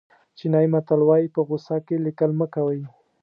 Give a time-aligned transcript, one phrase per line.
[0.37, 2.79] چینایي متل وایي په غوسه کې لیکل مه کوئ.